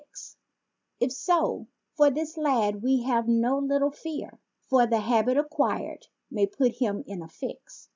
[0.99, 4.39] If so, for this lad we have no little fear.
[4.67, 7.87] For the habit acquired may put him in a fix.